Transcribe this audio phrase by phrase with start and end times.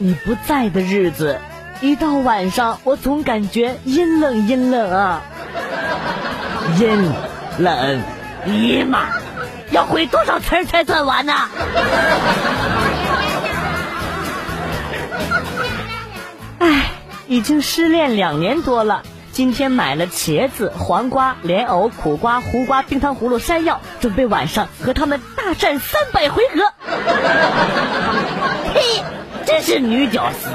[0.00, 1.40] 你不在的日子，
[1.80, 5.22] 一到晚上我总感觉阴冷阴冷啊。
[6.78, 7.12] 阴
[7.58, 8.00] 冷，
[8.44, 9.08] 尼玛，
[9.72, 11.32] 要回多少词儿才算完呢？
[16.60, 16.92] 唉，
[17.26, 19.02] 已经失恋两年多了。
[19.32, 26.72] 今天买了茄子、黄瓜、莲藕、苦瓜、胡瓜、冰糖葫芦、山药，准备晚上和他们大战三百回合。
[28.74, 29.02] 嘿，
[29.48, 30.50] 真是女屌丝，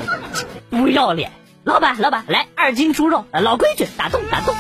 [0.70, 1.32] 不要脸！
[1.64, 4.54] 老板，老板，来二斤猪肉，老规矩，打洞打洞。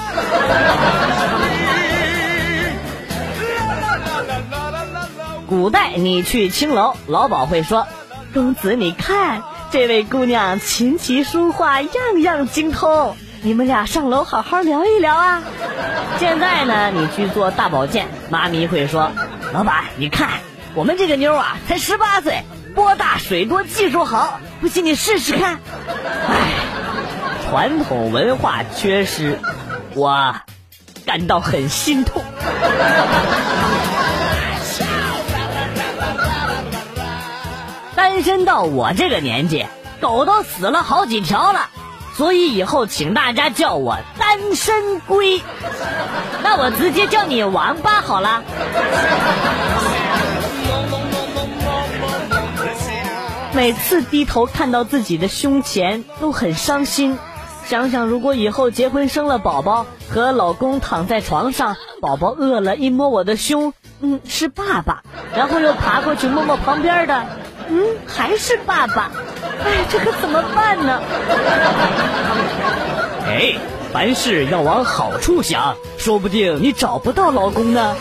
[5.47, 7.85] 古代你去青楼，老鸨会说
[8.33, 15.43] ：“公子你看，这位姑娘琴棋书画样样精通。”你们俩上楼好好聊一聊啊！
[16.17, 19.11] 现在呢，你去做大保健，妈咪会说
[19.53, 20.27] ：“老板，你看
[20.73, 22.41] 我们这个妞啊，才十八岁，
[22.73, 25.59] 波大水多，技术好，不信你试试看。”
[26.27, 26.35] 唉，
[27.49, 29.39] 传统文化缺失，
[29.95, 30.35] 我
[31.05, 32.23] 感到很心痛。
[37.95, 39.65] 单身到我这个年纪，
[40.01, 41.69] 狗都死了好几条了。
[42.15, 45.41] 所以以后请大家叫我单身龟，
[46.43, 48.43] 那我直接叫你王八好了。
[53.55, 57.19] 每次低头看到自己的胸前都很伤心，
[57.67, 65.03] 想想如果以后结婚生了宝宝，和老公躺在床上，宝宝饿了，一摸我的胸，嗯，是爸爸，
[65.35, 67.25] 然后又爬过去摸摸旁边的，
[67.69, 69.11] 嗯，还是爸爸。
[69.63, 70.99] 哎，这可怎么办呢？
[73.27, 73.55] 哎，
[73.93, 77.95] 凡事要往好处想，说不定你找不到老公呢。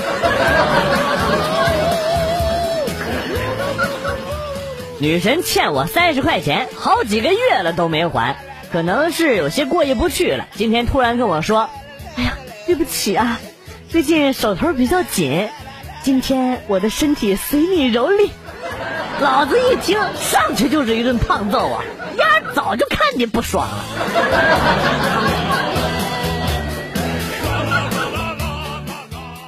[5.02, 8.36] 女神欠我三十块钱，好几个月了都没还，
[8.70, 10.46] 可能是有些过意不去了。
[10.54, 11.68] 今天突然跟我说
[12.14, 13.40] ：“哎呀，对不起啊，
[13.88, 15.48] 最近手头比较紧，
[16.04, 18.30] 今天我的身体随你蹂躏。”
[19.20, 21.82] 老子一听，上去就是一顿胖揍啊！
[22.16, 23.84] 丫早就看你不爽了。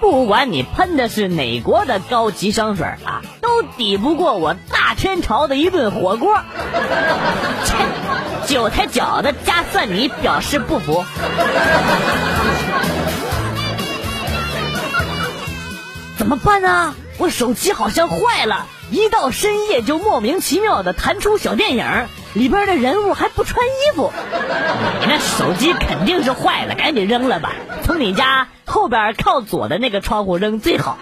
[0.00, 4.54] 不管你喷的是哪国的高级香水啊，都抵不过我
[5.04, 6.34] 天朝的一顿火锅。
[7.66, 7.74] 切，
[8.46, 11.04] 韭菜饺子加蒜泥表示不服。
[16.16, 16.94] 怎么办啊？
[17.18, 18.64] 我手机好像坏了。
[18.90, 21.84] 一到深夜就莫名其妙的弹出小电影，
[22.32, 24.10] 里边的人物还不穿衣服。
[25.02, 27.52] 你那手机肯定是坏了，赶紧扔了吧！
[27.84, 30.96] 从你家后边靠左的那个窗户扔最好。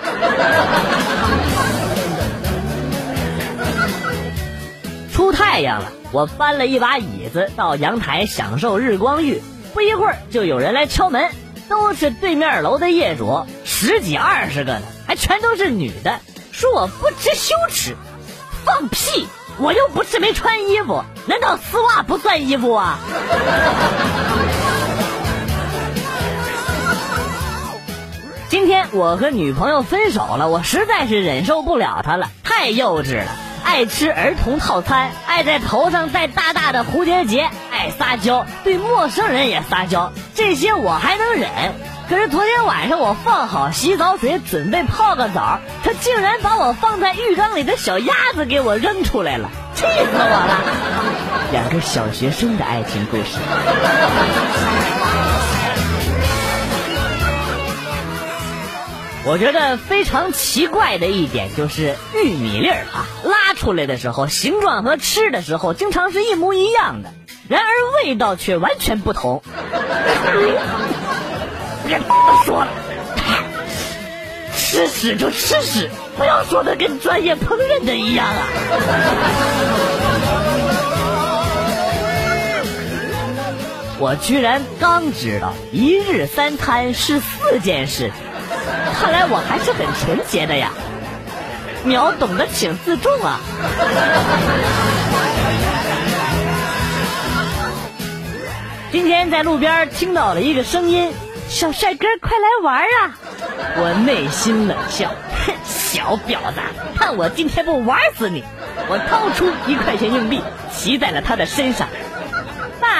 [5.33, 9.43] 太阳了，我搬了一把椅子到阳台享受日光浴。
[9.75, 11.31] 不一会儿就有人来敲门，
[11.69, 16.21] 都是对面楼的业主，十几二十个呢，还全都是女的。
[16.51, 17.97] 说我不知羞耻，
[18.65, 19.27] 放屁！
[19.59, 22.99] 我又不是没穿衣服，难道丝袜不算衣服啊？
[28.49, 33.31] 今天我和女朋友分手了，我实在是忍受不了她了，太幼稚了，
[33.65, 41.51] 爱吃儿童套餐，爱在头上戴大大的蝴蝶结，爱撒娇，对陌生人也撒娇，这些我还能忍。
[42.09, 50.59] 可是昨天晚上我放好洗澡水，准备泡个澡，他竟然把我放在浴缸里的小鸭子给我扔出来了，气 死我了！
[51.53, 53.39] 两个小学生的爱情故事。
[59.25, 67.13] 我觉得非常奇怪的一点就是玉米粒儿啊，拉出来的时候形状和吃的时候经常是一模一样的，
[67.49, 67.69] 然而
[68.05, 69.41] 味道却完全不同。
[71.87, 72.01] 别
[72.45, 72.69] 说了，
[74.57, 78.49] 吃屎就吃屎，不要说的跟专业烹饪的一样啊！
[83.99, 88.11] 我居然刚知道一日三餐是四件事，
[89.03, 90.71] 看来我还是很纯洁的呀！
[91.85, 93.41] 秒懂得请自重啊！
[98.93, 101.13] 今天在路边听到了一个声音。
[101.49, 103.19] 小帅哥，快来玩啊！
[103.77, 105.13] 我内心冷笑，
[105.45, 106.61] 哼，小婊子，
[106.97, 108.45] 看我今天不玩死你！
[108.89, 110.41] 我掏出一块钱硬币，
[110.73, 111.89] 骑在了他的身上。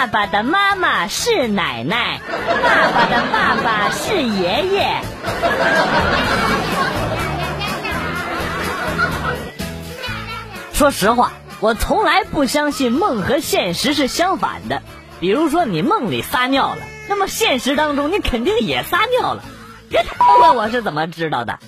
[0.03, 5.01] 爸爸的妈妈是奶奶，爸爸的爸爸是爷爷。
[10.73, 14.83] 说实话，我从来不相信梦和现实是相反的。
[15.21, 19.45] 比如说，你梦里撒尿了，那么现实当中你肯定也撒尿了。
[19.89, 20.05] 别
[20.41, 21.61] 问我是怎么知道的。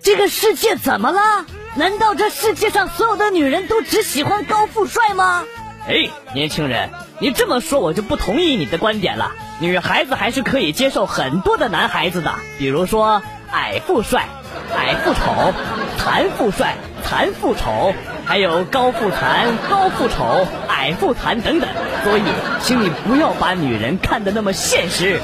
[0.00, 1.44] 这个世界怎么了？
[1.76, 5.44] 难道这世界上所有的女人都只喜欢高富帅吗？
[5.86, 6.88] 哎，年轻人，
[7.20, 9.32] 你这么说我就不同意你的观点了。
[9.60, 14.26] 女孩子还是可以接受很多的男孩子的，比如说矮富帅、
[14.74, 15.52] 矮富丑、
[15.98, 17.92] 谈富帅、谈富丑，
[18.24, 21.68] 还有高富谈、高富丑、矮富谈等等。
[22.04, 22.22] 所以，
[22.62, 25.20] 请你不要把女人看得那么现实。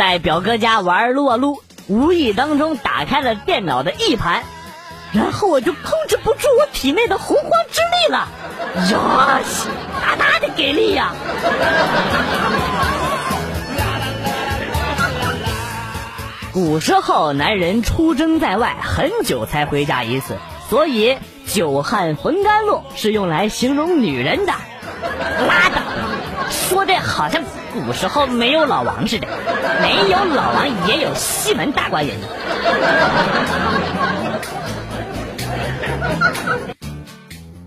[0.00, 4.44] 在表哥家玩撸啊撸，无意当中打开了电脑的 E 盘，
[5.12, 8.26] 然后我就控制不住我体内的洪荒之力了，
[8.90, 9.40] 呀，
[10.00, 11.12] 大大的给力呀！
[16.54, 20.38] 古时候男人出征在外，很久才回家一次，
[20.70, 24.54] 所以“久旱逢甘露”是用来形容女人的。
[25.46, 25.82] 拉倒，
[26.48, 27.42] 说的好像。
[27.72, 29.28] 古时候没有老王似的，
[29.80, 32.16] 没有老王也有西门大官人。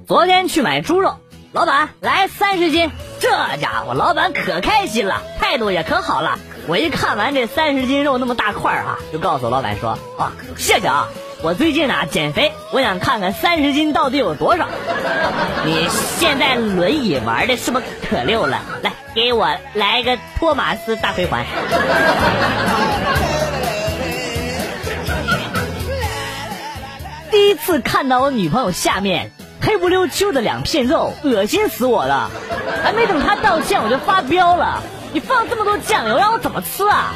[0.08, 1.16] 昨天去买猪肉，
[1.54, 6.38] 老板来三十斤，这家伙老板可开心了，态度也可好了。
[6.68, 11.08] 我一看完这三十斤肉那么大块啊，就告诉老板说：“啊，谢谢啊。”
[11.44, 14.66] 我最近啊减肥，我想看看三十斤到底有多少。
[15.66, 18.62] 你现在轮椅玩的是不是可溜了？
[18.82, 21.46] 来，给我来个托马斯大回环。
[27.30, 32.30] 第一次看到我女朋友下面黑不溜秋的两片肉，恶心死我了。
[32.84, 34.84] 还没等她道歉，我就发飙了。
[35.14, 37.14] 你放这么多酱油，让我怎么吃啊？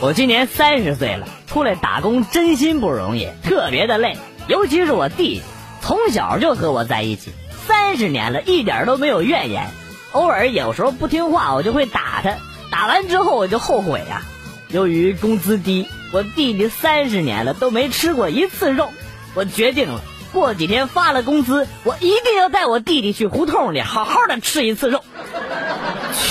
[0.00, 4.16] 我今年三十岁了，出来打工真心不容易，特别的累。
[4.48, 5.42] 尤其是我弟，
[5.82, 7.32] 从小就和我在一起，
[7.66, 9.68] 三十年了，一点都没有怨言。
[10.12, 12.36] 偶尔有时候不听话，我就会打他，
[12.70, 14.22] 打完之后我就后悔呀。
[14.68, 18.88] 由于工资低，我弟弟三十年了都没吃过一次肉。
[19.34, 20.00] 我决定了，
[20.32, 25.02] 过几天发了工资，我一定要带我弟弟去胡同里好好的吃一次肉。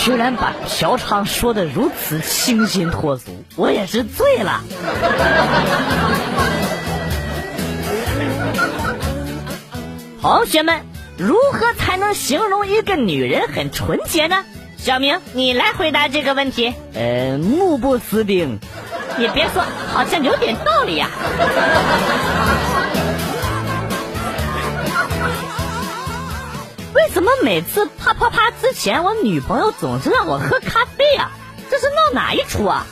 [0.04, 4.62] 居然把嫖娼说的如此清新脱俗，我也是醉了。
[10.22, 10.82] 同学们，
[11.18, 14.46] 如何才能形容一个女人很纯洁呢？
[14.78, 16.76] 小明，你来回答这个问题。
[16.94, 18.60] 呃，目不识丁。
[19.18, 21.10] 你别说，好像有点道理呀。
[26.94, 31.32] 为什么每次啪啪啪之前，我女朋友总是让我喝咖啡啊？
[31.72, 32.86] 这是闹哪一出啊？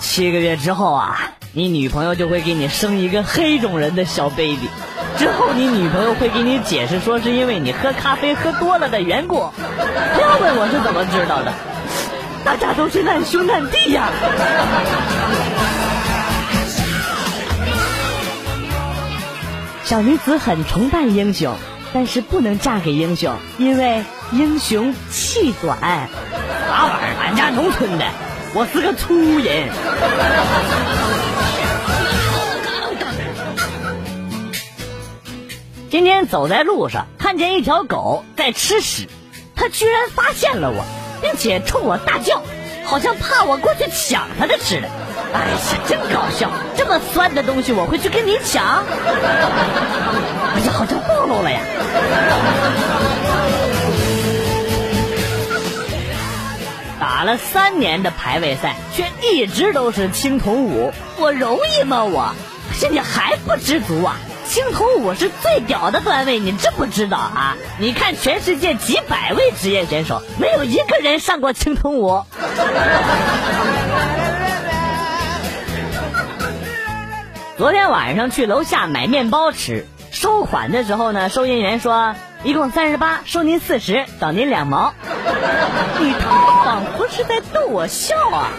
[0.00, 4.70] 七个月之后啊，你女朋友就会给你生一个黑种人的小 baby，
[5.16, 9.50] 之后你女朋友会给你解释说是因为你喝咖啡喝多了的缘故。
[10.14, 11.52] 不要问我是怎么知道的，
[12.44, 14.08] 大家都是难兄难弟呀。
[19.84, 21.54] 小女子很崇拜英雄。
[21.96, 24.02] 但是不能嫁给英雄，因为
[24.32, 25.78] 英雄气短。
[25.78, 27.14] 啥玩意儿？
[27.22, 28.04] 俺家农村的，
[28.52, 29.68] 我是个粗人。
[35.94, 39.08] 今天走在路上，看见一条狗在吃屎，
[39.54, 40.84] 它居然发现了我，
[41.22, 42.42] 并且冲我大叫，
[42.82, 44.88] 好像怕我过去抢它的吃的。
[45.32, 46.50] 哎呀，真搞笑！
[46.76, 48.84] 这么酸的东西，我会去跟你抢？
[50.56, 51.60] 哎呀，好像暴露了呀！
[56.98, 62.02] 打了三年的排位赛，却一直都是青铜五，我容易吗？
[62.02, 62.34] 我，
[62.72, 64.16] 现在还不知足啊！
[64.46, 67.56] 青铜五是最屌的段位，你知不知道啊？
[67.78, 72.24] 你看全世界几百位职业选手，没有一个人上过青铜五。
[77.56, 84.92] 昨天晚上去楼下买面包吃，收款的时候呢，收银员说一共三十八，收您四十，找您两毛。
[86.00, 88.50] 你他妈仿佛是在逗我笑啊！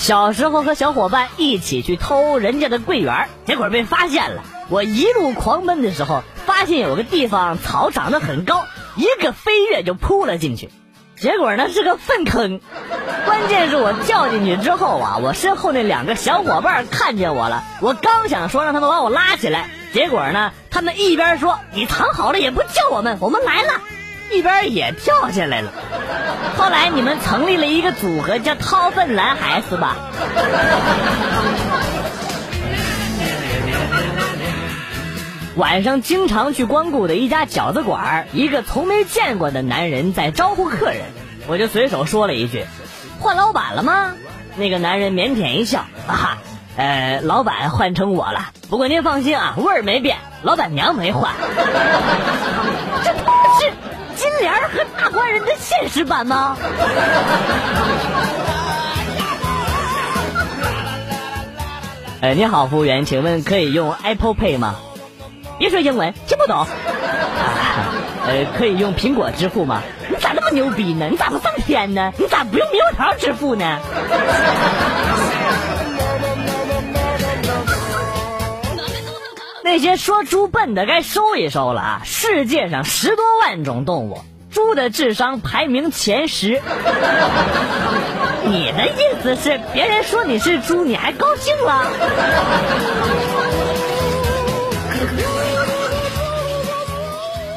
[0.00, 4.42] 小时候和小伙伴一起去偷人家的桂圆，结果被发现了。
[4.70, 8.64] 我一路狂奔的时候，发现有个地方草长得很高，
[8.96, 10.70] 一个飞跃就扑了进去。
[11.16, 12.62] 结果呢是个粪坑。
[13.26, 23.74] 关键是我跳进去之后啊，我身后那两个小伙伴看见我了，我刚想说让他们把我拉起来，结果呢，他们一边说你藏好了也不叫我们，我们来了，
[24.32, 25.72] 一边也跳下来了。
[26.56, 29.96] 后来你们成立了一个组合叫掏粪男孩是吧？
[35.56, 41.02] 晚上经常去光顾的一家饺子馆一个从没见过的男人在招呼客人，
[41.48, 42.64] 我就随手说了一句
[43.20, 44.12] ：“换老板了吗？”
[44.56, 46.38] 那个男人腼腆一笑：“啊哈，
[46.76, 48.52] 呃，老板换成我了。
[48.70, 51.32] 不过您放心啊，味儿没变，老板娘没换。”
[54.40, 56.56] 这是金莲和大官人的现实版吗？
[62.22, 64.76] 呃，你好，服务员，请问可以用 Apple Pay 吗？
[65.58, 66.66] 别说英文，听不懂。
[68.26, 69.82] 呃， 可以用苹果支付吗？
[70.08, 71.08] 你咋那么牛逼呢？
[71.10, 72.12] 你咋不上天呢？
[72.18, 73.78] 你咋不用猕猴桃支付呢？
[79.62, 82.02] 那些说猪笨的该收一收了啊！
[82.04, 84.20] 世界上十多万种动物，
[84.50, 86.60] 猪的智商排名前十。
[88.44, 91.84] 你的意思是，别人说你是猪，你还高兴了？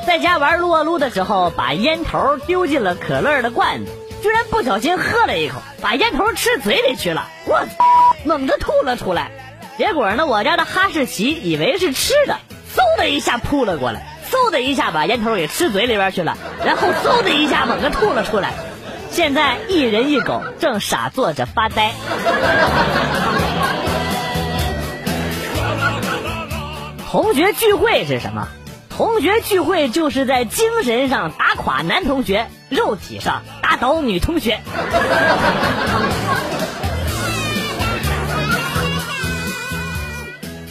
[0.06, 7.66] 在家玩撸啊撸的时候，把烟头丢进了可乐的罐子，居然不小心喝了一口，把烟头吃嘴里去了，我
[8.24, 9.32] 猛地吐了出来。
[9.80, 12.38] 结果呢，我家的哈士奇以为是吃的，
[12.76, 16.36] 嗖的一下扑了过来，嗖的一下把烟头给吃嘴里边去了，
[16.66, 18.52] 然后嗖的一下猛地吐了出来。
[19.12, 21.92] 现在一人一狗正傻坐着发呆。
[27.12, 28.48] 同学聚会是什么？
[28.90, 34.60] 同学聚会就是在精神上打垮男同学，肉体上打倒女同学。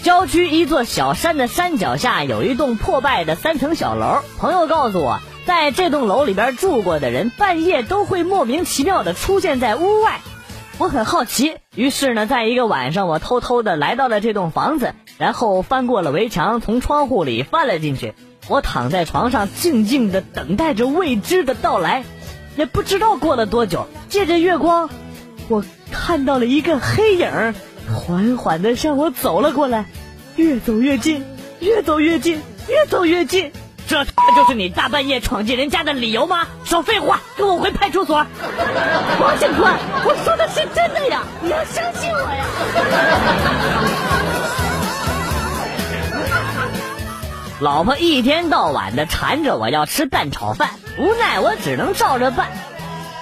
[0.02, 4.18] 郊区一座小山的山脚下有一栋破败的三层小楼。
[4.36, 10.20] 朋友告诉我，在这栋楼里边住过的人，半夜都会莫名其妙的出现在屋外。
[10.78, 18.14] 我很好奇，于是呢，在一个晚上，我偷偷的来到了这栋房子，然后翻过了围墙，从窗户里翻了进去。
[18.48, 22.02] 我躺在床上，静静的等待着未知的到来。
[22.56, 24.90] 也不知道过了多久，借着月光，
[25.48, 27.54] 我看到了一个黑影，
[27.90, 29.86] 缓缓的向我走了过来，
[30.36, 31.24] 越走越近，
[31.60, 33.52] 越走越近，越走越近。
[33.88, 36.46] 这他妈就是你大半夜闯进人家的理由吗？
[36.64, 38.14] 少废话，跟我回派出所。
[39.20, 39.74] 王警官，
[40.04, 42.44] 我说的是真的呀，你要相信我呀。
[47.60, 52.48] 老婆一天到晚的缠着我要吃蛋炒饭，无奈我只能照着办。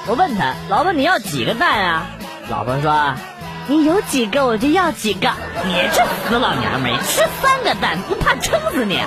[0.06, 2.06] 我问他，老婆你要几个蛋啊？
[2.48, 3.14] 老婆说。
[3.70, 5.30] 你有几个我就要几个，
[5.64, 9.00] 你这死老娘们，吃三个蛋不怕撑死你？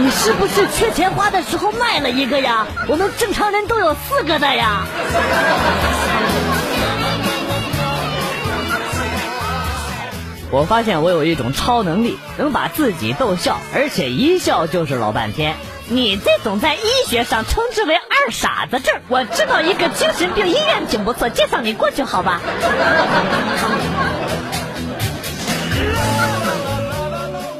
[0.00, 2.66] 你是不是缺钱花的时候卖了一个呀？
[2.88, 4.84] 我们正常人都有四个的呀。
[10.50, 15.54] 我发现我有一种超能力，能把自己逗笑，而且一笑就是老半天。
[15.90, 22.42] 你这种在医学上称之为“二傻子症”，我知道一个精神病医院挺不错，介绍你过去好吧？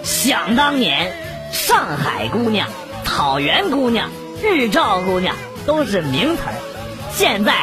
[0.05, 1.13] 想当年，
[1.53, 2.69] 上海姑娘、
[3.05, 4.11] 草原姑娘、
[4.43, 5.35] 日照姑娘
[5.67, 6.53] 都是名词儿，
[7.11, 7.55] 现在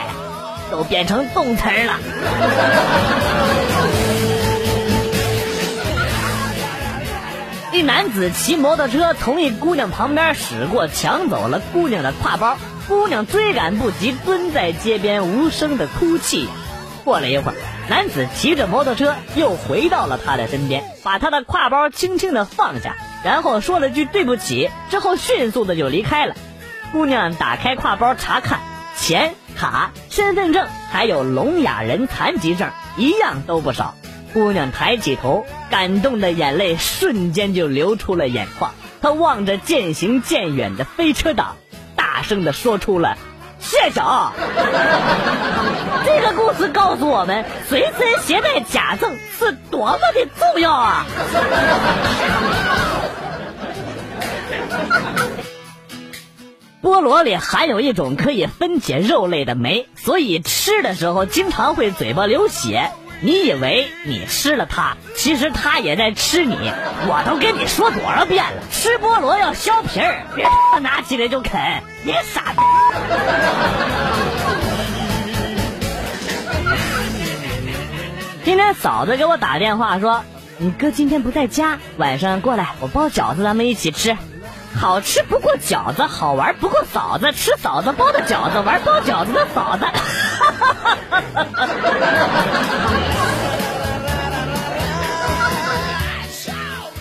[0.72, 1.94] 都变成动词儿了。
[7.76, 12.56] 一男子骑摩托车从一姑娘旁边驶过，抢走了姑娘的挎包。
[12.88, 16.48] 姑娘追赶不及，蹲在街边无声的哭泣。
[17.04, 17.56] 过了一会儿，
[17.90, 26.34] 男子骑着摩托车又回到了她的身边，把她的挎包轻轻的放下，然后说了句对不起，之后迅速的就离开了。
[26.94, 28.62] 姑娘打开挎包查看，
[28.98, 33.96] 钱、卡、身份证还有聋哑人残疾证，一样都不少。
[34.36, 38.74] 姑娘抬起头，感动的眼泪瞬间就流出了眼眶。
[39.02, 41.56] 她望着渐行渐远的飞车党，
[41.96, 43.18] 大声的说出了
[43.60, 44.02] ：“谢谢。
[46.06, 51.06] ”这个故事告诉我们，随身携带假证是多么的重要啊！
[56.84, 62.92] 菠萝里含有一种可以分解肉类的酶，所以吃的时候经常会嘴巴流血。
[63.26, 66.72] 你以为你吃了它，其实它也在吃你。
[67.08, 70.46] 我都跟你说多少遍了，吃菠萝要削皮儿，别
[70.80, 72.60] 拿起来就啃，你傻逼。
[78.44, 80.24] 今天嫂子给我打电话说，
[80.60, 84.16] 你哥今天不在家，晚上过来，我包饺子，咱们一起吃。
[84.80, 89.86] 好吃不过饺子，好玩不过嫂子，吃嫂子包的饺子，玩包饺子的嫂子。
[89.86, 92.75] 哈哈哈哈哈哈！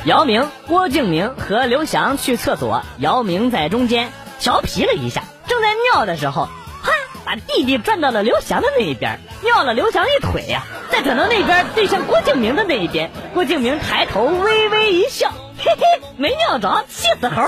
[0.05, 6.51] 姚明、郭敬明和刘翔去厕所，姚明在中间调皮了一下，正在尿的时候，
[6.83, 6.93] 啪，
[7.25, 15.85] 把弟弟转到了刘翔的那一边，尿了刘翔一腿呀，再转到那边对向郭敬明的那一边，郭敬明抬头微微一笑，嘿嘿，
[16.19, 17.43] 没尿着，气死猴。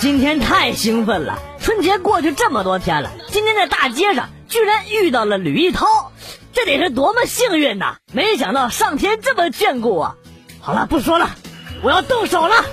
[0.00, 5.86] 今天太兴奋了，春节过去这么多天了，今天在大街上居然遇到了吕一涛。
[6.56, 7.96] 这得是多么幸运呐！
[8.14, 10.16] 没想到上天这么眷顾我。
[10.58, 11.28] 好了，不说了，
[11.82, 12.64] 我要动手了。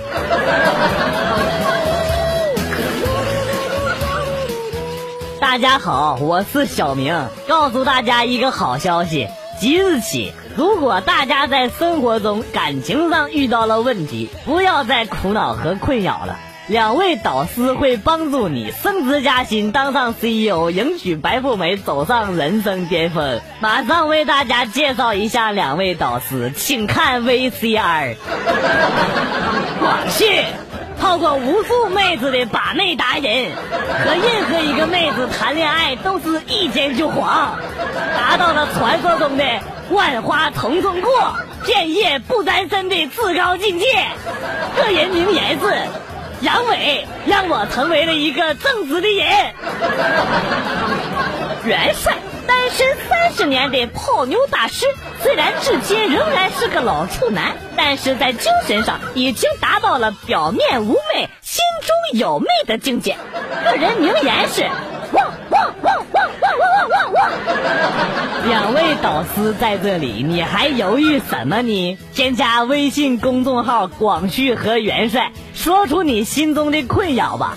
[5.38, 9.28] 大家好，我是小明，告诉大家一个好消息：
[9.60, 16.38] 即日起，如果大家在生活中感情上遇到了问题，不要再苦恼和困扰了。
[16.66, 23.42] 两位导师会帮助你升职加薪，当上 CEO，迎娶白富美，走上人生巅峰。
[23.60, 28.14] 马上为大家介绍一下两位导师，请看 VCR。
[29.78, 30.42] 广旭，
[30.98, 33.50] 泡过无数妹子的把妹达人，
[34.02, 37.58] 和任何一个妹子谈恋爱都是一见就黄，
[38.16, 39.44] 达到了传说中的
[39.90, 41.36] 万花丛中过，
[41.66, 43.84] 片叶不沾身的至高境界。
[44.78, 46.03] 个人名言是。
[46.44, 49.54] 阳痿让我成为了一个正直的人。
[51.64, 52.14] 元帅
[52.46, 54.84] 单身三十年的泡妞大师
[55.22, 63.16] 虽然至今仍然是个老处男但是在精神上已经达到了表面无媚心中有魅的境界。
[63.64, 64.68] 个人名言是
[68.46, 71.98] 两位导师在这里，你还犹豫什么呢？
[72.14, 75.32] 添加微信公众号“广旭和元帅”。
[75.54, 77.56] 说出你心中的困扰吧，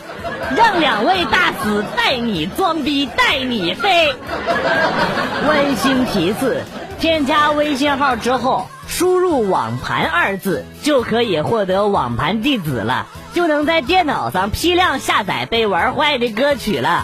[0.55, 4.15] 让两位大师带你装逼带你飞。
[5.47, 6.63] 温馨提示：
[6.99, 17.03] 添加微信号之后，输入“网盘”二字，就可以获得网盘地址了，就能在电脑上批量下载被玩坏的歌曲了。